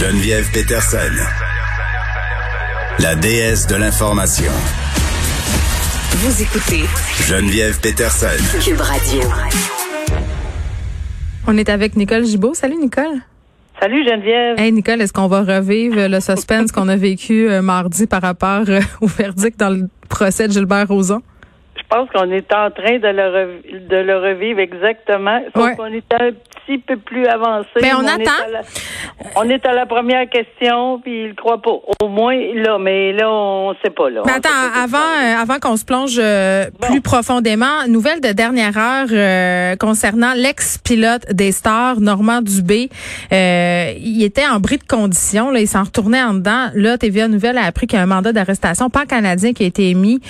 Geneviève 0.00 0.50
Peterson, 0.50 0.98
la 2.98 3.14
déesse 3.14 3.68
de 3.68 3.76
l'information. 3.76 4.50
Vous 6.16 6.42
écoutez 6.42 6.82
Geneviève 7.28 7.78
Peterson. 7.80 8.26
Cube 8.60 8.80
Radio. 8.80 9.20
On 11.46 11.56
est 11.56 11.68
avec 11.68 11.94
Nicole 11.94 12.24
Gibault. 12.24 12.54
Salut 12.54 12.76
Nicole. 12.76 13.20
Salut 13.80 14.04
Geneviève. 14.04 14.58
Hey 14.58 14.72
Nicole, 14.72 15.00
est-ce 15.00 15.12
qu'on 15.12 15.28
va 15.28 15.42
revivre 15.42 16.08
le 16.08 16.18
suspense 16.18 16.72
qu'on 16.72 16.88
a 16.88 16.96
vécu 16.96 17.48
euh, 17.48 17.62
mardi 17.62 18.08
par 18.08 18.22
rapport 18.22 18.64
euh, 18.68 18.80
au 19.00 19.06
verdict 19.06 19.60
dans 19.60 19.70
le 19.70 19.88
procès 20.08 20.48
de 20.48 20.52
Gilbert 20.52 20.88
Rozon? 20.88 21.22
Je 21.94 22.00
pense 22.00 22.10
qu'on 22.10 22.30
est 22.32 22.52
en 22.52 22.70
train 22.72 22.98
de 22.98 23.06
le, 23.06 23.22
rev- 23.28 23.88
de 23.88 23.96
le 23.96 24.16
revivre 24.18 24.58
exactement. 24.58 25.40
Sauf 25.54 25.64
Ouais. 25.64 25.76
qu'on 25.76 25.86
est 25.86 26.12
un 26.12 26.30
petit 26.32 26.78
peu 26.78 26.96
plus 26.96 27.24
avancé. 27.26 27.68
Ben, 27.80 27.92
on 27.98 28.02
Mais 28.02 28.10
attend. 28.10 28.48
Est 28.48 28.52
la, 28.52 28.60
on 29.36 29.48
est 29.48 29.64
à 29.64 29.72
la 29.74 29.86
première 29.86 30.28
question, 30.28 30.98
puis 31.00 31.26
il 31.26 31.34
croit 31.36 31.62
pas. 31.62 31.70
Au 32.02 32.08
moins, 32.08 32.36
là, 32.54 32.78
mais 32.80 33.12
là, 33.12 33.30
on 33.30 33.74
sait 33.84 33.90
pas, 33.90 34.10
là. 34.10 34.22
Mais 34.26 34.32
On 34.32 34.36
attends, 34.36 34.82
avant, 34.82 34.98
euh, 34.98 35.36
avant 35.40 35.58
qu'on 35.60 35.76
se 35.76 35.84
plonge 35.84 36.16
euh, 36.18 36.64
Bon. 36.80 36.88
plus 36.88 37.00
profondément, 37.00 37.86
nouvelle 37.88 38.20
de 38.20 38.32
dernière 38.32 38.76
heure 38.76 39.06
euh, 39.12 39.76
concernant 39.76 40.32
l'ex-pilote 40.34 41.26
des 41.32 41.52
stars, 41.52 42.00
Normand 42.00 42.42
Dubé. 42.42 42.88
Il 43.30 44.22
était 44.24 44.46
en 44.46 44.58
bris 44.58 44.78
de 44.78 44.84
condition, 44.84 45.50
là, 45.50 45.60
il 45.60 45.68
s'en 45.68 45.84
retournait 45.84 46.22
en 46.22 46.34
dedans. 46.34 46.70
Là, 46.74 46.98
TVA 46.98 47.28
Nouvelle 47.28 47.58
a 47.58 47.64
appris 47.66 47.86
qu'il 47.86 47.98
y 47.98 48.00
a 48.00 48.02
un 48.02 48.06
mandat 48.06 48.32
d'arrestation 48.32 48.90
pan-canadien 48.90 49.52
qui 49.52 49.62
a 49.62 49.66
été 49.66 49.90
émis 49.90 50.20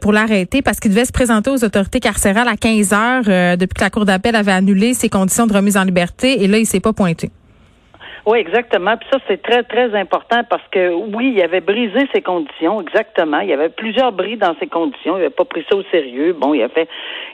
pour 0.00 0.12
l'arrêter 0.12 0.60
parce 0.60 0.80
qu'il 0.80 0.90
devait 0.90 1.04
se 1.06 1.12
présenter 1.14 1.50
aux 1.50 1.64
autorités 1.64 2.00
carcérales 2.00 2.48
à 2.48 2.56
15 2.56 2.92
heures 2.92 3.22
euh, 3.28 3.56
depuis 3.56 3.74
que 3.74 3.84
la 3.84 3.90
Cour 3.90 4.04
d'appel 4.04 4.36
avait 4.36 4.52
annulé 4.52 4.92
ses 4.92 5.08
conditions 5.08 5.46
de 5.46 5.54
remise 5.54 5.78
en 5.78 5.84
liberté 5.84 6.42
et 6.42 6.48
là, 6.48 6.58
il 6.58 6.66
s'est 6.66 6.80
pas 6.80 6.92
pointé. 6.92 7.30
Oui, 8.26 8.38
exactement. 8.38 8.96
Puis 8.96 9.06
ça, 9.12 9.18
c'est 9.28 9.42
très, 9.42 9.64
très 9.64 9.94
important 9.94 10.40
parce 10.48 10.62
que 10.70 10.94
oui, 11.14 11.34
il 11.36 11.42
avait 11.42 11.60
brisé 11.60 12.08
ses 12.14 12.22
conditions, 12.22 12.80
exactement. 12.80 13.40
Il 13.40 13.50
y 13.50 13.52
avait 13.52 13.68
plusieurs 13.68 14.12
bris 14.12 14.38
dans 14.38 14.54
ses 14.58 14.66
conditions. 14.66 15.16
Il 15.16 15.20
n'avait 15.20 15.28
pas 15.30 15.44
pris 15.44 15.62
ça 15.68 15.76
au 15.76 15.82
sérieux. 15.92 16.32
Bon, 16.32 16.54
il 16.54 16.62
avait, 16.62 16.88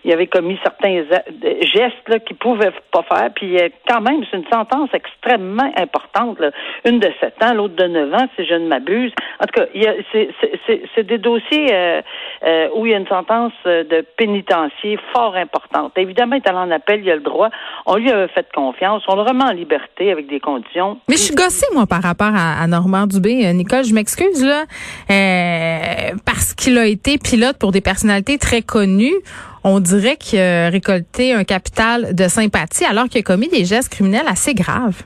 il 0.04 0.12
avait 0.12 0.26
commis 0.26 0.58
certains 0.64 1.04
a- 1.12 1.22
gestes 1.64 2.08
là, 2.08 2.18
qu'il 2.18 2.36
pouvait 2.36 2.72
pas 2.90 3.04
faire. 3.04 3.30
Puis 3.36 3.56
euh, 3.60 3.68
quand 3.88 4.00
même, 4.00 4.24
c'est 4.28 4.36
une 4.38 4.48
sentence 4.52 4.90
extrêmement 4.92 5.70
importante. 5.76 6.38
Une 6.84 6.98
de 6.98 7.08
7 7.20 7.34
ans, 7.44 7.54
l'autre 7.54 7.76
de 7.76 7.86
9 7.86 8.12
ans, 8.14 8.26
si 8.36 8.44
je 8.44 8.54
ne 8.54 8.66
m'abuse. 8.66 9.12
En 9.38 9.46
tout 9.46 9.60
cas, 9.60 9.66
c'est, 10.96 11.06
des 11.06 11.18
dossiers 11.18 11.68
euh, 11.72 12.02
euh, 12.42 12.68
où 12.74 12.86
il 12.86 12.92
y 12.92 12.94
a 12.94 12.98
une 12.98 13.06
sentence 13.06 13.52
euh, 13.66 13.84
de 13.84 14.04
pénitencier 14.16 14.98
fort 15.12 15.34
importante. 15.36 15.92
Évidemment, 15.96 16.36
il 16.36 16.42
est 16.42 16.48
allé 16.48 16.58
en 16.58 16.70
appel, 16.70 17.00
il 17.02 17.10
a 17.10 17.16
le 17.16 17.20
droit. 17.20 17.50
On 17.86 17.96
lui 17.96 18.10
a 18.10 18.28
fait 18.28 18.46
confiance. 18.54 19.02
On 19.08 19.16
le 19.16 19.22
remet 19.22 19.44
en 19.44 19.52
liberté 19.52 20.10
avec 20.10 20.26
des 20.26 20.40
conditions. 20.40 20.98
Mais 21.08 21.16
je 21.16 21.22
suis 21.22 21.34
gossée, 21.34 21.66
moi, 21.74 21.86
par 21.86 22.02
rapport 22.02 22.32
à, 22.34 22.62
à 22.62 22.66
Normand 22.66 23.06
Dubé. 23.06 23.46
Euh, 23.46 23.52
Nicole, 23.52 23.84
je 23.84 23.94
m'excuse, 23.94 24.44
là, 24.44 24.64
euh, 25.10 26.16
parce 26.24 26.54
qu'il 26.54 26.78
a 26.78 26.86
été 26.86 27.18
pilote 27.18 27.58
pour 27.58 27.72
des 27.72 27.80
personnalités 27.80 28.38
très 28.38 28.62
connues. 28.62 29.16
On 29.62 29.78
dirait 29.78 30.16
qu'il 30.16 30.40
a 30.40 30.70
récolté 30.70 31.34
un 31.34 31.44
capital 31.44 32.14
de 32.14 32.28
sympathie 32.28 32.86
alors 32.86 33.08
qu'il 33.08 33.20
a 33.20 33.22
commis 33.22 33.48
des 33.48 33.66
gestes 33.66 33.90
criminels 33.90 34.26
assez 34.26 34.54
graves. 34.54 35.02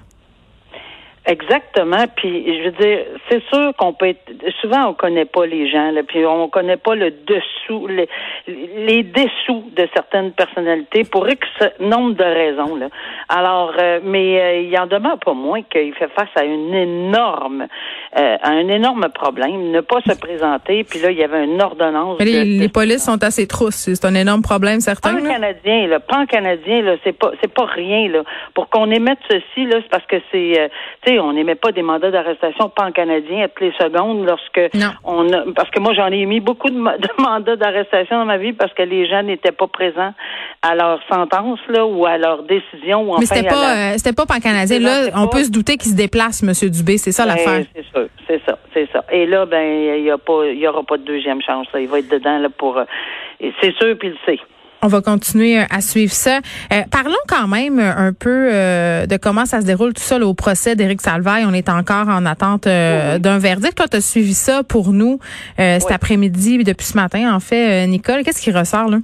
Exactement. 1.27 2.05
Puis 2.17 2.45
je 2.47 2.65
veux 2.65 2.73
dire, 2.73 2.99
c'est 3.31 3.43
sûr 3.53 3.73
qu'on 3.79 3.95
peut 3.95 4.09
être. 4.09 4.21
Souvent, 4.61 4.89
on 4.89 4.95
connaît 4.95 5.25
pas 5.25 5.47
les 5.47 5.71
gens, 5.71 5.91
là, 5.91 6.03
puis 6.07 6.25
on 6.27 6.49
connaît 6.49 6.77
pas 6.77 6.95
le 6.95 7.11
dessous, 7.11 7.87
les, 7.87 8.09
les 8.47 9.03
dessous 9.03 9.65
de 9.75 9.89
certaines 9.95 10.33
personnalités 10.33 11.05
pour 11.05 11.27
X 11.29 11.41
nombre 11.81 12.15
de 12.15 12.25
raisons. 12.25 12.77
Là. 12.77 12.89
Alors, 13.31 13.73
euh, 13.81 14.01
mais 14.05 14.41
euh, 14.41 14.61
il 14.61 14.79
en 14.79 14.87
demeure 14.87 15.19
pas 15.19 15.33
moins 15.33 15.63
qu'il 15.63 15.95
fait 15.95 16.11
face 16.15 16.29
à 16.37 16.45
une 16.45 16.75
énorme, 16.75 17.69
euh, 18.19 18.37
à 18.43 18.51
un 18.51 18.69
énorme 18.69 19.09
problème, 19.15 19.71
ne 19.71 19.81
pas 19.81 20.01
se 20.07 20.19
présenter. 20.19 20.85
Puis 20.85 20.99
là, 21.01 21.11
il 21.11 21.17
y 21.17 21.25
avait 21.25 21.45
une 21.45 21.61
ordonnance. 21.63 22.19
Mais 22.19 22.27
les, 22.27 22.45
de- 22.45 22.61
les 22.61 22.69
polices 22.69 23.05
sont 23.05 23.23
assez 23.25 23.47
trousses. 23.49 23.89
C'est 23.95 24.05
un 24.05 24.15
énorme 24.15 24.43
problème, 24.43 24.81
certain. 24.81 25.15
Pan 25.15 25.25
là. 25.25 25.31
canadien, 25.31 25.87
le 25.87 26.01
pan 26.01 26.27
canadien, 26.27 26.83
là, 26.83 26.97
c'est 27.03 27.17
pas, 27.17 27.33
c'est 27.41 27.53
pas 27.53 27.65
rien 27.65 28.09
là. 28.09 28.25
Pour 28.53 28.69
qu'on 28.69 28.91
émette 28.91 29.21
ceci, 29.31 29.65
là, 29.65 29.79
c'est 29.81 29.89
parce 29.91 30.07
que 30.07 30.17
c'est, 30.31 30.61
euh, 30.61 30.69
sais, 31.15 31.21
on 31.21 31.33
n'émet 31.33 31.55
pas 31.55 31.73
des 31.73 31.83
mandats 31.83 32.11
d'arrestation 32.11 32.69
pan 32.69 32.93
canadien 32.93 33.45
à 33.45 33.49
toutes 33.49 33.61
les 33.61 33.73
secondes 33.73 34.25
lorsque 34.27 34.75
Non. 34.75 34.91
on 35.05 35.33
a, 35.33 35.45
parce 35.55 35.71
que 35.71 35.81
moi 35.81 35.93
j'en 35.95 36.09
ai 36.13 36.19
émis 36.19 36.41
beaucoup 36.41 36.69
de, 36.69 36.75
de 36.99 37.23
mandats 37.23 37.57
d'arrestation 37.57 38.19
dans 38.19 38.25
ma 38.25 38.39
vie 38.39 38.53
parce 38.53 38.73
que 38.75 38.83
les 38.83 39.07
gens 39.09 39.23
n'étaient 39.23 39.53
pas 39.53 39.67
présents 39.67 40.13
à 40.63 40.75
leur 40.75 41.01
sentence 41.11 41.59
là 41.69 41.85
ou 41.87 42.07
à 42.07 42.19
leur 42.19 42.43
décision 42.45 43.03
ou 43.03 43.07
Mais 43.07 43.13
enfin 43.13 43.35
c'était 43.35 43.49
pas, 43.49 43.77
euh, 43.77 43.93
c'était 43.97 44.13
pas 44.13 44.27
pan-canadien. 44.27 44.79
Non, 44.79 44.85
Là, 44.87 45.11
on 45.17 45.27
pas- 45.27 45.39
peut 45.39 45.45
se 45.45 45.51
douter 45.51 45.77
qu'il 45.77 45.91
se 45.93 45.97
déplace, 45.97 46.43
Monsieur 46.43 46.71
Dubé. 46.71 46.99
C'est 46.99 47.13
ça 47.13 47.25
Ben, 47.25 47.31
l'affaire. 47.37 47.65
C'est 47.75 47.85
sûr, 47.85 48.07
c'est 48.27 48.41
ça, 48.47 48.59
c'est 48.73 48.89
ça. 48.93 49.05
Et 49.11 49.27
là, 49.27 49.47
ben, 49.47 49.63
il 49.99 50.05
y 50.05 50.11
a 50.11 50.19
pas, 50.19 50.47
il 50.47 50.59
y 50.59 50.67
aura 50.67 50.83
pas 50.83 50.97
de 50.97 51.05
deuxième 51.05 51.41
chance. 51.43 51.67
Là. 51.75 51.81
Il 51.81 51.89
va 51.89 51.99
être 51.99 52.09
dedans 52.11 52.39
là 52.39 52.49
pour, 52.49 52.79
euh, 52.79 52.85
c'est 53.61 53.75
sûr, 53.77 53.97
puis 53.99 54.09
il 54.09 54.13
le 54.13 54.17
sait. 54.27 54.41
On 54.85 54.89
va 54.89 55.01
continuer 55.01 55.59
euh, 55.59 55.65
à 55.71 55.81
suivre 55.81 56.13
ça. 56.13 56.41
Euh, 56.71 56.83
parlons 56.91 57.15
quand 57.27 57.49
même 57.49 57.79
euh, 57.79 57.91
un 57.97 58.13
peu 58.13 58.51
euh, 58.53 59.07
de 59.07 59.17
comment 59.17 59.47
ça 59.47 59.63
se 59.63 59.65
déroule 59.67 59.95
tout 59.95 60.03
ça 60.03 60.19
là, 60.19 60.27
au 60.27 60.35
procès 60.35 60.77
d'Éric 60.77 61.01
Salvaille. 61.01 61.47
On 61.49 61.55
est 61.55 61.71
encore 61.71 62.07
en 62.09 62.27
attente 62.27 62.67
euh, 62.67 63.15
Oui. 63.15 63.21
d'un 63.23 63.39
verdict. 63.39 63.77
Toi, 63.77 63.89
tu 63.89 63.97
as 63.97 64.03
suivi 64.03 64.35
ça 64.35 64.63
pour 64.63 64.93
nous 64.93 65.19
euh, 65.59 65.81
cet 65.81 65.91
après-midi, 65.91 66.63
depuis 66.65 66.85
ce 66.87 66.97
matin, 66.99 67.35
en 67.35 67.41
fait. 67.41 67.87
Nicole, 67.87 68.25
qu'est-ce 68.25 68.43
qui 68.43 68.53
ressort 68.53 68.91
là? 68.91 68.99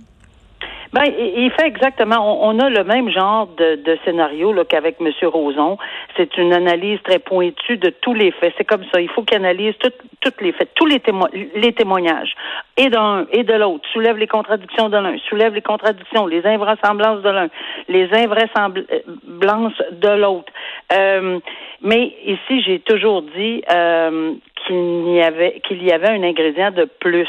Ben, 0.92 1.04
il 1.18 1.50
fait 1.52 1.66
exactement. 1.68 2.44
On, 2.44 2.58
a 2.58 2.68
le 2.68 2.82
même 2.82 3.10
genre 3.10 3.46
de, 3.56 3.76
de 3.76 3.96
scénario 4.04 4.52
qu'avec 4.68 4.96
M. 5.00 5.08
Roson. 5.22 5.78
C'est 6.16 6.36
une 6.36 6.52
analyse 6.52 6.98
très 7.04 7.20
pointue 7.20 7.76
de 7.76 7.90
tous 7.90 8.12
les 8.14 8.32
faits. 8.32 8.52
C'est 8.58 8.64
comme 8.64 8.82
ça. 8.92 9.00
Il 9.00 9.08
faut 9.08 9.22
qu'il 9.22 9.36
analyse 9.36 9.74
tout- 9.78 9.92
toutes 10.20 10.40
les 10.40 10.50
faits, 10.52 10.70
tous 10.74 10.86
les, 10.86 10.98
témo- 10.98 11.28
les 11.54 11.72
témoignages, 11.72 12.34
et 12.76 12.88
d'un 12.88 13.26
et 13.30 13.44
de 13.44 13.54
l'autre. 13.54 13.88
Soulève 13.92 14.16
les 14.16 14.26
contradictions 14.26 14.88
de 14.88 14.96
l'un, 14.98 15.16
soulève 15.28 15.54
les 15.54 15.62
contradictions, 15.62 16.26
les 16.26 16.44
invraisemblances 16.44 17.22
de 17.22 17.30
l'un, 17.30 17.48
les 17.88 18.08
invraisemblances 18.12 19.82
de 19.92 20.08
l'autre. 20.20 20.52
Euh, 20.92 21.38
mais 21.82 22.12
ici, 22.26 22.62
j'ai 22.66 22.80
toujours 22.80 23.22
dit 23.22 23.62
euh, 23.72 24.32
qu'il 24.66 25.12
y 25.14 25.22
avait 25.22 25.60
qu'il 25.66 25.82
y 25.84 25.92
avait 25.92 26.08
un 26.10 26.22
ingrédient 26.22 26.70
de 26.72 26.84
plus 26.84 27.28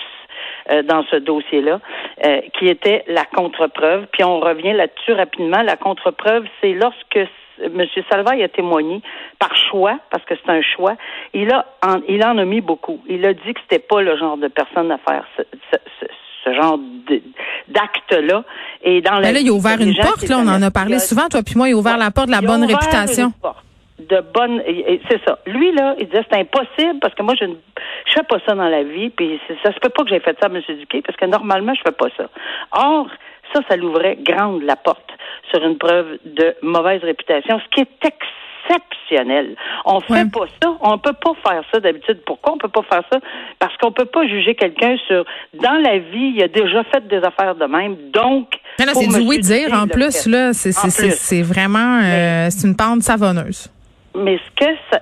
euh, 0.69 0.83
dans 0.83 1.03
ce 1.09 1.15
dossier-là, 1.15 1.79
euh, 2.25 2.41
qui 2.59 2.67
était 2.67 3.03
la 3.07 3.25
contre-preuve. 3.25 4.07
Puis 4.11 4.23
on 4.23 4.39
revient 4.39 4.73
là-dessus 4.73 5.13
rapidement. 5.13 5.61
La 5.63 5.77
contre-preuve, 5.77 6.45
c'est 6.61 6.73
lorsque 6.73 7.19
M. 7.63 7.85
Salvaille 8.09 8.43
a 8.43 8.49
témoigné 8.49 9.01
par 9.39 9.55
choix, 9.55 9.97
parce 10.09 10.23
que 10.25 10.33
c'est 10.35 10.51
un 10.51 10.61
choix, 10.61 10.95
il 11.33 11.51
a 11.53 11.65
en, 11.85 11.99
il 12.07 12.23
en 12.23 12.37
a 12.37 12.45
mis 12.45 12.61
beaucoup. 12.61 12.99
Il 13.07 13.25
a 13.25 13.33
dit 13.33 13.53
que 13.53 13.59
c'était 13.61 13.79
pas 13.83 14.01
le 14.01 14.17
genre 14.17 14.37
de 14.37 14.47
personne 14.47 14.91
à 14.91 14.97
faire 14.97 15.25
ce, 15.37 15.43
ce, 15.71 15.77
ce- 15.99 16.05
ce 16.43 16.53
genre 16.55 16.79
d'acte-là. 17.67 18.43
Et 18.83 19.01
dans 19.01 19.15
la 19.15 19.21
Ben 19.21 19.33
là, 19.33 19.39
il 19.41 19.49
a 19.49 19.53
ouvert 19.53 19.79
une 19.79 19.95
porte, 19.95 20.27
là, 20.27 20.37
on 20.39 20.47
en 20.47 20.61
a 20.61 20.71
parlé 20.71 20.99
souvent, 20.99 21.27
toi 21.29 21.41
puis 21.43 21.55
moi, 21.55 21.69
il 21.69 21.73
a 21.73 21.77
ouvert 21.77 21.97
la 21.97 22.11
porte 22.11 22.27
de 22.27 22.31
la 22.31 22.41
bonne 22.41 22.63
réputation. 22.65 23.27
une 23.27 23.33
porte 23.41 23.63
de 23.99 24.19
bonne 24.33 24.61
c'est 25.09 25.23
ça. 25.23 25.37
Lui 25.45 25.71
là, 25.73 25.93
il 25.99 26.07
disait 26.07 26.25
c'est 26.31 26.39
impossible 26.39 26.97
parce 26.99 27.13
que 27.13 27.21
moi 27.21 27.35
je 27.39 27.45
ne 27.45 27.53
je 28.05 28.13
fais 28.13 28.23
pas 28.23 28.37
ça 28.45 28.55
dans 28.55 28.69
la 28.69 28.83
vie 28.83 29.09
puis 29.09 29.39
ça 29.63 29.73
se 29.73 29.79
peut 29.79 29.89
pas 29.89 30.03
que 30.03 30.09
j'ai 30.09 30.19
fait 30.19 30.37
ça 30.39 30.47
à 30.47 30.49
M. 30.49 30.61
Duquet 30.79 31.01
parce 31.05 31.17
que 31.17 31.25
normalement 31.25 31.73
je 31.73 31.81
fais 31.85 31.91
pas 31.95 32.07
ça. 32.17 32.25
Or 32.71 33.07
ça 33.53 33.59
ça 33.69 33.75
l'ouvrait 33.75 34.17
grande 34.21 34.63
la 34.63 34.75
porte 34.75 35.09
sur 35.51 35.63
une 35.65 35.77
preuve 35.77 36.17
de 36.25 36.55
mauvaise 36.61 37.01
réputation 37.03 37.59
ce 37.59 37.65
qui 37.75 37.81
est 37.81 38.11
exceptionnel. 38.69 39.55
On 39.85 39.99
fait 40.01 40.13
Ouais. 40.13 40.29
pas 40.31 40.45
ça, 40.61 40.73
on 40.81 40.97
peut 40.97 41.13
pas 41.13 41.33
faire 41.45 41.63
ça 41.73 41.79
d'habitude. 41.79 42.19
Pourquoi 42.25 42.53
on 42.53 42.57
peut 42.57 42.69
pas 42.69 42.83
faire 42.83 43.03
ça? 43.11 43.19
Parce 43.59 43.75
qu'on 43.77 43.91
peut 43.91 44.05
pas 44.05 44.25
juger 44.27 44.55
quelqu'un 44.55 44.95
sur 45.07 45.25
dans 45.55 45.81
la 45.83 45.97
vie, 45.97 46.33
il 46.35 46.43
a 46.43 46.47
déjà 46.47 46.83
fait 46.85 47.05
des 47.07 47.17
affaires 47.17 47.55
de 47.55 47.65
même. 47.65 47.95
Donc 48.11 48.53
c'est 48.77 49.07
du 49.07 49.15
M. 49.15 49.27
oui-dire 49.27 49.65
Duquet, 49.67 49.77
en 49.77 49.87
plus, 49.87 50.23
fait. 50.23 50.29
là. 50.29 50.53
C'est 50.53 51.41
vraiment, 51.41 51.99
euh, 52.03 52.47
c'est 52.49 52.67
une 52.67 52.75
pente 52.75 53.01
savonneuse. 53.01 53.69
Mais 54.15 54.37
ce 54.37 54.65
que 54.65 54.71
ça, 54.91 55.01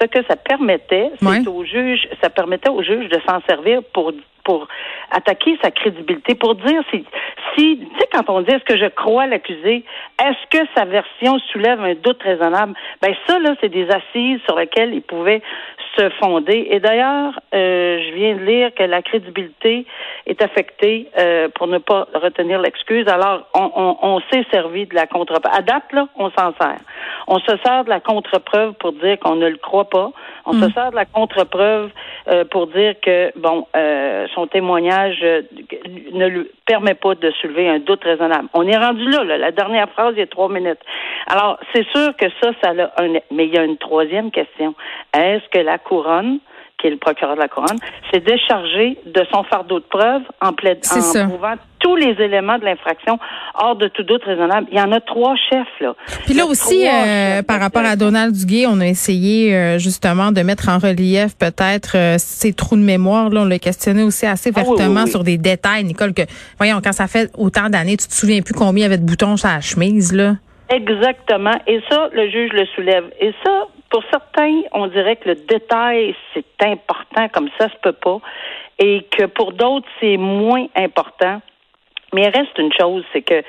ce 0.00 0.06
que 0.06 0.24
ça 0.26 0.36
permettait, 0.36 1.10
c'est 1.18 1.26
Ouais. 1.26 1.46
au 1.48 1.64
juge, 1.64 2.08
ça 2.22 2.30
permettait 2.30 2.70
au 2.70 2.82
juge 2.82 3.08
de 3.10 3.18
s'en 3.28 3.40
servir 3.46 3.82
pour 3.92 4.12
pour 4.50 4.66
attaquer 5.12 5.56
sa 5.62 5.70
crédibilité, 5.70 6.34
pour 6.34 6.56
dire 6.56 6.82
si, 6.90 7.04
si 7.54 7.78
tu 7.78 7.98
sais 7.98 8.08
quand 8.12 8.28
on 8.28 8.40
dit 8.40 8.50
est-ce 8.50 8.64
que 8.64 8.76
je 8.76 8.86
crois 8.86 9.26
l'accusé, 9.28 9.84
est-ce 10.20 10.58
que 10.58 10.66
sa 10.76 10.84
version 10.86 11.38
soulève 11.52 11.80
un 11.80 11.94
doute 11.94 12.20
raisonnable, 12.20 12.74
ben 13.00 13.14
ça 13.28 13.38
là 13.38 13.54
c'est 13.60 13.68
des 13.68 13.88
assises 13.88 14.40
sur 14.46 14.56
lesquelles 14.58 14.92
il 14.92 15.02
pouvait 15.02 15.40
se 15.96 16.08
fonder. 16.20 16.68
Et 16.70 16.80
d'ailleurs, 16.80 17.38
euh, 17.54 17.98
je 18.02 18.14
viens 18.14 18.34
de 18.36 18.44
lire 18.44 18.74
que 18.74 18.82
la 18.82 19.02
crédibilité 19.02 19.86
est 20.26 20.42
affectée 20.42 21.08
euh, 21.18 21.48
pour 21.54 21.66
ne 21.66 21.78
pas 21.78 22.06
retenir 22.14 22.60
l'excuse. 22.60 23.06
Alors, 23.08 23.42
on, 23.54 23.70
on, 23.74 23.96
on 24.02 24.20
s'est 24.30 24.46
servi 24.50 24.86
de 24.86 24.94
la 24.94 25.06
contre-preuve. 25.06 25.52
À 25.52 25.62
date, 25.62 25.92
là, 25.92 26.06
on 26.16 26.30
s'en 26.30 26.52
sert. 26.60 26.80
On 27.26 27.38
se 27.38 27.56
sert 27.64 27.84
de 27.84 27.90
la 27.90 28.00
contre-preuve 28.00 28.74
pour 28.74 28.92
dire 28.92 29.18
qu'on 29.18 29.36
ne 29.36 29.48
le 29.48 29.56
croit 29.56 29.88
pas. 29.88 30.10
On 30.46 30.52
se 30.52 30.70
sert 30.72 30.90
de 30.90 30.96
la 30.96 31.04
contre-preuve 31.04 31.90
euh, 32.28 32.44
pour 32.44 32.66
dire 32.68 32.94
que, 33.00 33.32
bon, 33.36 33.66
euh, 33.76 34.26
son 34.40 34.46
témoignage 34.46 35.18
euh, 35.22 35.42
ne 36.12 36.26
lui 36.26 36.50
permet 36.66 36.94
pas 36.94 37.14
de 37.14 37.30
soulever 37.40 37.68
un 37.68 37.78
doute 37.78 38.02
raisonnable. 38.04 38.48
On 38.54 38.66
est 38.66 38.76
rendu 38.76 39.08
là, 39.08 39.24
là, 39.24 39.36
la 39.36 39.52
dernière 39.52 39.88
phrase, 39.90 40.14
il 40.16 40.20
y 40.20 40.22
a 40.22 40.26
trois 40.26 40.48
minutes. 40.48 40.80
Alors, 41.26 41.58
c'est 41.74 41.86
sûr 41.88 42.16
que 42.16 42.26
ça, 42.42 42.50
ça 42.62 42.70
a 42.70 43.02
un... 43.02 43.12
Mais 43.30 43.46
il 43.46 43.54
y 43.54 43.58
a 43.58 43.64
une 43.64 43.76
troisième 43.76 44.30
question. 44.30 44.74
Est-ce 45.14 45.46
que 45.50 45.58
la 45.58 45.78
couronne 45.78 46.38
qui 46.78 46.86
est 46.86 46.90
le 46.90 46.96
procureur 46.96 47.34
de 47.34 47.40
la 47.40 47.48
couronne, 47.48 47.78
s'est 48.10 48.20
déchargé 48.20 48.96
de 49.04 49.22
son 49.30 49.42
fardeau 49.44 49.80
de 49.80 49.84
preuve 49.84 50.22
en, 50.40 50.54
plaid... 50.54 50.80
En 50.90 51.28
prouvant 51.28 51.54
tous 51.78 51.94
les 51.94 52.12
éléments 52.22 52.58
de 52.58 52.64
l'infraction 52.64 53.18
hors 53.54 53.76
de 53.76 53.88
tout 53.88 54.02
doute 54.02 54.22
raisonnable. 54.24 54.66
Il 54.70 54.78
y 54.78 54.80
en 54.80 54.92
a 54.92 55.00
trois 55.00 55.34
chefs, 55.36 55.80
là. 55.80 55.94
Puis 56.24 56.34
là 56.34 56.46
aussi, 56.46 56.86
euh, 56.86 57.42
par 57.42 57.60
rapport 57.60 57.84
à. 57.84 57.96
Donald 57.96 58.34
Duguay, 58.34 58.66
on 58.66 58.80
a 58.80 58.86
essayé 58.86 59.54
euh, 59.54 59.78
justement 59.78 60.32
de 60.32 60.40
mettre 60.42 60.68
en 60.68 60.78
relief 60.78 61.36
peut-être 61.38 61.96
euh, 61.96 62.14
ses 62.18 62.52
trous 62.52 62.76
de 62.76 62.82
mémoire. 62.82 63.28
Là, 63.30 63.42
on 63.42 63.44
l'a 63.44 63.58
questionné 63.58 64.02
aussi 64.02 64.26
assez 64.26 64.50
Ah 64.54 64.60
oui, 64.60 64.64
vertement 64.64 65.00
oui, 65.00 65.04
oui. 65.04 65.10
sur 65.10 65.24
des 65.24 65.38
détails, 65.38 65.84
Nicole, 65.84 66.14
que 66.14 66.22
voyons, 66.56 66.80
quand 66.82 66.92
ça 66.92 67.06
fait 67.06 67.30
autant 67.36 67.68
d'années, 67.68 67.96
tu 67.96 68.06
te 68.06 68.14
souviens 68.14 68.40
plus 68.40 68.54
combien 68.54 68.82
il 68.82 68.82
y 68.82 68.86
avait 68.86 68.98
de 68.98 69.06
boutons 69.06 69.36
sur 69.36 69.48
la 69.48 69.60
chemise, 69.60 70.12
là? 70.12 70.36
Exactement. 70.70 71.58
Et 71.66 71.80
ça, 71.90 72.08
le 72.12 72.30
juge 72.30 72.52
le 72.52 72.64
soulève. 72.74 73.04
Et 73.20 73.32
ça, 73.44 73.66
pour 73.90 74.02
certains, 74.10 74.62
on 74.72 74.86
dirait 74.86 75.16
que 75.16 75.30
le 75.30 75.34
détail, 75.34 76.14
c'est 76.32 76.44
important, 76.64 77.28
comme 77.28 77.48
ça 77.58 77.68
se 77.68 77.74
peut 77.82 77.92
pas. 77.92 78.18
Et 78.78 79.06
que 79.10 79.26
pour 79.26 79.52
d'autres, 79.52 79.88
c'est 80.00 80.16
moins 80.16 80.66
important. 80.76 81.42
Mais 82.14 82.22
il 82.22 82.28
reste 82.28 82.58
une 82.58 82.72
chose, 82.78 83.04
c'est 83.12 83.22
que 83.22 83.42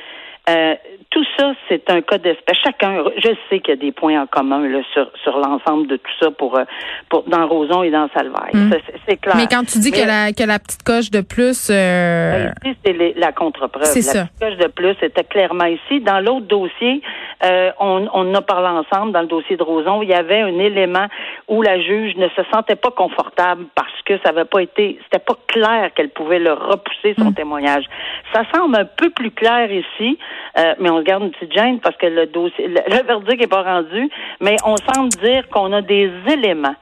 euh, 0.50 0.74
tout 1.12 1.24
ça, 1.38 1.54
c'est 1.70 1.88
un 1.92 2.02
cas 2.02 2.18
d'espèce. 2.18 2.58
Chacun, 2.64 3.04
je 3.18 3.30
sais 3.50 3.60
qu'il 3.60 3.76
y 3.76 3.78
a 3.78 3.80
des 3.80 3.92
points 3.92 4.20
en 4.20 4.26
commun 4.26 4.68
là, 4.68 4.80
sur, 4.92 5.08
sur 5.24 5.38
l'ensemble 5.38 5.86
de 5.88 5.98
tout 5.98 6.12
ça 6.20 6.32
pour, 6.32 6.58
euh, 6.58 6.64
pour 7.10 7.24
dans 7.28 7.46
Roson 7.48 7.84
et 7.84 7.92
dans 7.92 8.10
Salvaille. 8.14 8.52
Mm. 8.54 8.72
Ça, 8.72 8.78
c'est- 9.08 9.18
clair. 9.18 9.36
Mais 9.38 9.46
quand 9.46 9.64
tu 9.66 9.78
dis 9.78 9.92
que 9.92 10.06
la, 10.06 10.32
que 10.34 10.44
la 10.44 10.58
petite 10.58 10.82
coche 10.84 11.12
de 11.12 11.22
plus, 11.22 11.70
euh, 11.70 12.48
ben, 12.64 12.72
ici, 12.72 12.78
c'est 12.84 13.14
la 13.20 13.32
contre-preuve. 13.34 13.84
C'est 13.84 14.00
la 14.00 14.06
ça. 14.14 14.26
petite 14.26 14.40
coche 14.40 14.58
de 14.66 14.72
plus 14.72 14.96
était 15.04 15.24
clairement 15.24 15.66
ici. 15.66 16.00
Dans 16.00 16.20
l'autre 16.22 16.48
dossier, 16.48 17.02
euh, 17.44 17.72
on, 17.80 18.08
on 18.12 18.34
a 18.34 18.42
parlé 18.42 18.68
ensemble, 18.70 19.12
dans 19.12 19.22
le 19.22 19.28
dossier 19.28 19.58
de 19.58 19.64
Roson, 19.64 20.02
il 20.02 20.10
y 20.10 20.14
avait 20.14 20.42
un 20.42 20.58
élément 20.58 21.06
où 21.48 21.62
la 21.62 21.80
juge 21.80 22.16
ne 22.16 22.30
se 22.30 22.42
sentait 22.52 22.76
pas 22.76 22.92
confortable 22.92 23.66
parce 23.76 24.01
que 24.18 24.24
ça 24.24 24.32
n'avait 24.32 24.46
pas 24.46 24.62
été, 24.62 25.00
c'était 25.04 25.24
pas 25.24 25.38
clair 25.48 25.92
qu'elle 25.94 26.10
pouvait 26.10 26.40
le 26.40 26.54
repousser 26.54 27.16
son 27.18 27.32
témoignage. 27.32 27.86
Ça 28.34 28.44
semble 28.54 28.76
un 28.76 28.86
peu 28.86 29.10
plus 29.10 29.32
clair 29.32 29.72
ici, 29.72 30.18
euh, 30.58 30.74
mais 30.80 30.90
on 30.90 31.02
garde 31.02 31.24
une 31.24 31.32
petite 31.32 31.54
gêne 31.54 31.80
parce 31.80 31.96
que 31.98 32.08
le 32.08 32.26
dossier, 32.28 32.68
le, 32.68 32.82
le 32.88 33.04
verdict 33.04 33.40
n'est 33.40 33.48
pas 33.48 33.64
rendu, 33.64 34.10
mais 34.40 34.56
on 34.66 34.76
semble 34.78 35.10
dire 35.10 35.48
qu'on 35.50 35.72
a 35.74 35.82
des 35.82 36.12
éléments 36.30 36.76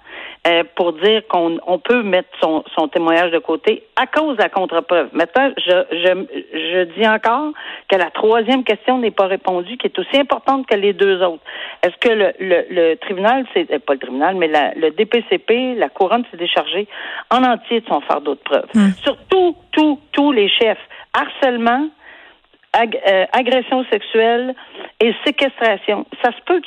euh, 0.47 0.63
pour 0.75 0.94
dire 0.94 1.21
qu'on 1.27 1.59
on 1.68 1.80
peut 1.80 2.01
mettre 2.01 2.30
son, 2.41 2.63
son 2.75 2.88
témoignage 2.88 3.31
de 3.31 3.39
côté 3.39 3.83
à 3.95 4.07
cause 4.07 4.38
de 4.38 4.41
la 4.41 4.50
contre-preuve. 4.50 5.09
Maintenant, 5.12 5.51
je, 5.57 5.83
je, 5.91 6.25
je 6.53 6.83
dis 6.97 7.07
encore 7.07 7.51
que 7.89 7.97
la 7.97 8.09
troisième 8.09 8.63
question 8.63 9.00
n'est 9.00 9.12
pas 9.12 9.27
répondue, 9.27 9.77
qui 9.77 9.88
est 9.88 10.00
aussi 10.00 10.18
importante 10.18 10.65
que 10.65 10.75
les 10.75 10.94
deux 10.94 11.21
autres. 11.21 11.44
Est-ce 11.83 11.97
que 11.97 12.09
le, 12.09 12.31
le, 12.39 12.65
le 12.69 12.95
tribunal, 12.95 13.45
c'est 13.53 13.69
euh, 13.71 13.80
pas 13.80 13.94
le 13.94 14.00
tribunal, 14.00 14.36
mais 14.36 14.47
la, 14.47 14.74
le 14.75 14.91
DPCP, 14.91 15.75
la 15.75 15.89
couronne 15.89 16.24
s'est 16.31 16.38
déchargée 16.38 16.88
en 17.30 17.44
entier 17.44 17.81
de 17.81 17.85
son 17.88 18.01
fardeau 18.01 18.35
de 18.35 18.39
preuve. 18.39 18.65
Sur 19.03 19.18
tous, 19.30 19.56
tous, 19.71 20.00
tous 20.13 20.31
les 20.31 20.47
chefs. 20.50 20.80
Harcèlement, 21.13 21.89
ag- 22.74 23.00
euh, 23.07 23.25
agression 23.31 23.83
sexuelle 23.92 24.54
et 25.01 25.12
séquestration. 25.25 26.06
Ça 26.24 26.31
se 26.31 26.42
peut 26.45 26.62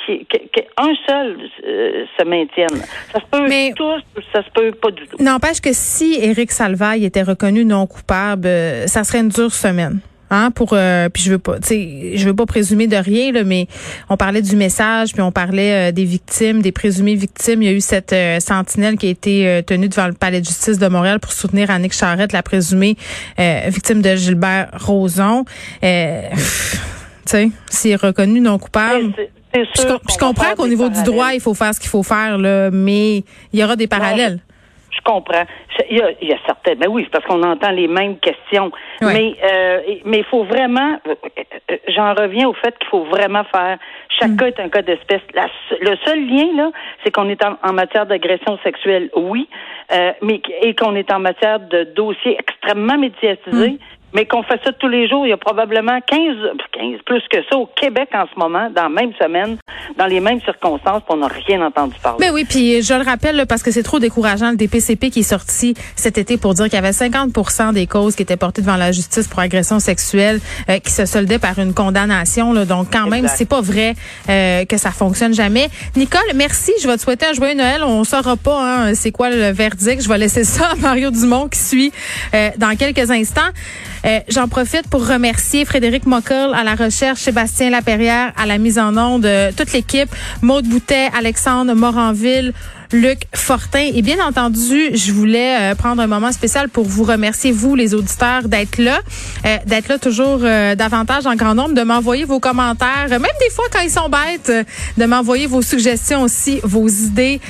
qu'un 0.53 0.95
seul 1.09 1.37
euh, 1.67 2.05
se 2.19 2.25
maintienne. 2.25 2.81
Ça 3.13 3.21
se 3.21 3.27
peut 3.31 3.47
Mais- 3.49 3.73
tous, 3.77 4.03
ça 4.33 4.43
se 4.43 4.51
peut 4.51 4.73
pas 4.73 4.91
du 4.91 5.07
tout. 5.07 5.17
n'empêche 5.23 5.61
que 5.61 5.73
si 5.73 6.19
Éric 6.21 6.51
Salvaille 6.51 7.05
était 7.05 7.23
reconnu 7.23 7.65
non 7.65 7.87
coupable, 7.87 8.47
euh, 8.47 8.87
ça 8.87 9.05
serait 9.05 9.21
une 9.21 9.29
dure 9.29 9.53
semaine. 9.53 10.01
Hein, 10.34 10.50
pour 10.50 10.70
euh, 10.73 11.11
puis 11.11 11.23
je 11.23 11.32
veux 11.32 11.38
pas 11.38 11.58
tu 11.61 11.69
sais 11.69 12.12
je 12.14 12.25
veux 12.26 12.34
pas 12.34 12.46
présumer 12.46 12.87
de 12.87 12.96
rien 12.96 13.32
là 13.32 13.44
mais 13.44 13.67
on 14.08 14.17
parlait 14.17 14.40
du 14.40 14.56
message 14.56 15.12
puis 15.12 15.20
on 15.20 15.31
parlait 15.31 15.90
euh, 15.90 15.93
des 15.93 16.06
victimes 16.06 16.62
des 16.62 16.73
présumées 16.73 17.17
victimes. 17.17 17.61
Il 17.61 17.67
y 17.67 17.69
a 17.69 17.75
eu 17.75 17.82
cette 17.82 18.14
euh, 18.14 18.40
sentinelle 18.40 18.96
qui 18.96 19.08
a 19.08 19.11
été 19.11 19.46
euh, 19.46 19.61
tenue 19.61 19.90
devant 19.90 20.06
le 20.06 20.14
palais 20.14 20.40
de 20.40 20.46
justice 20.46 20.79
de 20.79 20.88
Montréal 20.88 21.20
pour 21.20 21.32
soutenir 21.32 21.70
Annick 21.70 21.93
Charrette 21.93 22.32
la 22.32 22.43
présumée 22.43 22.96
euh, 23.38 23.61
victime 23.67 24.00
de 24.00 24.17
Gilbert 24.17 24.70
Roson 24.73 25.44
euh, 25.84 26.23
tu 26.31 26.38
sais 27.26 27.50
s'il 27.69 27.90
est 27.90 27.96
reconnu 27.96 28.40
non 28.40 28.58
coupable 28.58 29.12
je, 29.55 30.19
comprends 30.19 30.55
qu'au 30.56 30.67
niveau 30.67 30.88
du 30.88 31.02
droit 31.02 31.34
il 31.34 31.40
faut 31.40 31.52
faire 31.52 31.75
ce 31.75 31.81
qu'il 31.81 31.90
faut 31.90 32.02
faire 32.02 32.38
là 32.38 32.70
mais 32.70 33.19
il 33.52 33.61
y 33.61 33.62
aura 33.62 33.76
des 33.76 33.87
parallèles 33.87 34.40
Je 34.94 35.00
comprends. 35.05 35.44
Il 35.91 35.97
y 35.97 36.03
a, 36.03 36.11
il 36.21 36.29
y 36.29 36.33
a 36.33 36.39
certaines. 36.47 36.79
Mais 36.79 36.87
oui, 36.87 37.03
c'est 37.05 37.11
parce 37.11 37.25
qu'on 37.25 37.43
entend 37.43 37.71
les 37.71 37.89
mêmes 37.89 38.19
questions. 38.19 38.71
Ouais. 39.00 39.12
Mais 39.15 39.35
euh, 39.50 39.81
mais 40.05 40.19
il 40.19 40.25
faut 40.25 40.44
vraiment. 40.44 40.99
euh, 41.09 41.15
euh, 41.71 41.77
J'en 41.89 42.15
reviens 42.15 42.47
au 42.49 42.53
fait 42.53 42.77
qu'il 42.79 42.89
faut 42.89 43.05
vraiment 43.05 43.44
faire. 43.44 43.79
Chaque 44.21 44.33
Mm. 44.33 44.37
cas 44.37 44.47
est 44.49 44.61
un 44.61 44.69
cas 44.69 44.83
d'espèce. 44.83 45.23
La 45.35 45.47
le 45.81 45.97
seul 46.05 46.27
lien 46.27 46.49
là, 46.56 46.71
c'est 47.03 47.11
qu'on 47.11 47.29
est 47.31 47.43
en, 47.44 47.56
en 47.67 47.73
matière 47.73 48.05
d'agression 48.06 48.59
sexuelle, 48.62 49.09
oui, 49.17 49.49
euh, 49.93 50.12
mais 50.21 50.41
et 50.61 50.75
qu'on 50.75 50.94
est 50.94 51.11
en 51.12 51.19
matière 51.21 51.59
de 51.61 51.85
dossiers 51.85 52.37
extrêmement 52.39 52.99
médiatisés. 52.99 53.79
Mais 54.14 54.26
qu'on 54.26 54.43
fait 54.43 54.61
ça 54.64 54.73
tous 54.73 54.88
les 54.88 55.09
jours, 55.09 55.26
il 55.26 55.31
y 55.31 55.32
a 55.32 55.37
probablement 55.37 55.99
15, 56.06 56.20
15 56.73 57.00
plus 57.06 57.23
que 57.31 57.38
ça 57.50 57.56
au 57.56 57.67
Québec 57.67 58.09
en 58.14 58.25
ce 58.32 58.38
moment, 58.38 58.70
dans 58.70 58.85
la 58.85 58.88
même 58.88 59.12
semaine, 59.20 59.56
dans 59.97 60.06
les 60.06 60.20
mêmes 60.20 60.41
circonstances, 60.43 61.03
puis 61.03 61.11
on 61.11 61.17
n'a 61.17 61.29
rien 61.29 61.62
entendu 61.62 61.94
parler. 62.03 62.19
Ben 62.20 62.32
oui, 62.35 62.44
puis 62.44 62.82
je 62.82 62.94
le 62.94 63.03
rappelle 63.03 63.44
parce 63.49 63.62
que 63.62 63.70
c'est 63.70 63.82
trop 63.82 63.99
décourageant 63.99 64.50
le 64.50 64.56
DPCP 64.56 65.11
qui 65.11 65.20
est 65.20 65.23
sorti 65.23 65.75
cet 65.97 66.19
été 66.19 66.37
pour 66.37 66.55
dire 66.55 66.67
qu'il 66.67 66.75
y 66.75 66.76
avait 66.76 66.91
50% 66.91 67.73
des 67.73 67.87
causes 67.87 68.14
qui 68.14 68.23
étaient 68.23 68.37
portées 68.37 68.62
devant 68.62 68.76
la 68.76 68.93
justice 68.93 69.29
pour 69.29 69.41
agression 69.41 69.79
sexuelle 69.79 70.41
euh, 70.69 70.79
qui 70.79 70.91
se 70.91 71.06
soldaient 71.06 71.38
par 71.38 71.58
une 71.58 71.75
condamnation. 71.75 72.53
Là, 72.53 72.65
donc 72.65 72.88
quand 72.93 73.06
même, 73.06 73.26
c'est 73.29 73.49
pas 73.49 73.61
vrai 73.61 73.94
euh, 74.29 74.65
que 74.65 74.76
ça 74.76 74.91
fonctionne 74.91 75.35
jamais. 75.35 75.69
Nicole, 75.97 76.20
merci. 76.35 76.73
Je 76.82 76.87
vais 76.87 76.97
te 76.97 77.03
souhaiter 77.03 77.26
un 77.26 77.32
joyeux 77.32 77.55
Noël. 77.55 77.82
On 77.85 78.05
saura 78.05 78.37
pas 78.37 78.61
hein, 78.61 78.94
c'est 78.94 79.11
quoi 79.11 79.31
le 79.31 79.50
verdict. 79.53 80.03
Je 80.03 80.08
vais 80.08 80.19
laisser 80.19 80.44
ça 80.44 80.70
à 80.73 80.75
Mario 80.76 81.11
Dumont 81.11 81.49
qui 81.49 81.58
suit 81.58 81.93
euh, 82.35 82.50
dans 82.58 82.76
quelques 82.76 83.11
instants. 83.11 83.41
Euh, 84.05 84.21
J'en 84.29 84.49
profite 84.49 84.89
pour 84.89 85.07
remercier 85.07 85.65
Frédéric 85.65 86.07
Mockel 86.07 86.53
à 86.55 86.65
la 86.65 86.75
recherche, 86.75 87.21
Sébastien 87.21 87.71
Laperrière 87.71 88.33
à 88.37 88.47
la 88.47 88.59
mise 88.59 88.79
en 88.79 88.97
onde, 88.97 89.27
euh, 89.27 89.53
toute 89.57 89.73
l'équipe, 89.73 90.09
Maude 90.41 90.67
Boutet, 90.67 91.09
Alexandre 91.17 91.75
Moranville, 91.75 92.53
Luc 92.93 93.21
Fortin. 93.35 93.91
Et 93.94 94.03
bien 94.03 94.25
entendu, 94.25 94.91
je 94.94 95.12
voulais 95.12 95.56
euh, 95.61 95.75
prendre 95.75 96.03
un 96.03 96.06
moment 96.06 96.33
spécial 96.33 96.69
pour 96.69 96.85
vous 96.85 97.05
remercier, 97.05 97.53
vous, 97.53 97.75
les 97.75 97.94
auditeurs, 97.94 98.49
d'être 98.49 98.79
là, 98.79 99.00
euh, 99.47 99.56
d'être 99.67 99.89
là 99.89 99.99
toujours 99.99 100.41
euh, 100.43 100.75
davantage 100.75 101.27
en 101.27 101.35
grand 101.35 101.55
nombre, 101.55 101.75
de 101.75 101.83
m'envoyer 101.83 102.25
vos 102.25 102.41
commentaires, 102.41 103.06
euh, 103.06 103.19
même 103.19 103.33
des 103.41 103.50
fois 103.50 103.65
quand 103.73 103.81
ils 103.81 103.91
sont 103.91 104.09
bêtes, 104.09 104.50
euh, 104.50 104.65
de 104.99 105.05
m'envoyer 105.06 105.47
vos 105.47 105.62
suggestions 105.62 106.23
aussi, 106.23 106.61
vos 106.62 106.89
idées 106.89 107.41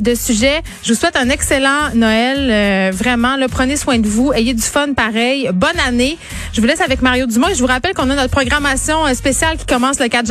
de 0.00 0.14
sujets. 0.14 0.62
Je 0.82 0.92
vous 0.92 0.98
souhaite 0.98 1.16
un 1.16 1.28
excellent 1.28 1.90
Noël, 1.94 2.92
vraiment. 2.92 3.36
Là, 3.36 3.48
prenez 3.48 3.76
soin 3.76 3.98
de 3.98 4.06
vous, 4.06 4.32
ayez 4.32 4.54
du 4.54 4.62
fun 4.62 4.92
pareil. 4.94 5.50
Bonne 5.52 5.78
année. 5.86 6.16
Je 6.52 6.60
vous 6.60 6.66
laisse 6.66 6.80
avec 6.80 7.02
Mario 7.02 7.26
Dumont 7.26 7.48
et 7.48 7.54
je 7.54 7.60
vous 7.60 7.66
rappelle 7.66 7.94
qu'on 7.94 8.10
a 8.10 8.14
notre 8.14 8.30
programmation 8.30 9.12
spéciale 9.14 9.56
qui 9.56 9.66
commence 9.66 10.00
le 10.00 10.08
4 10.08 10.22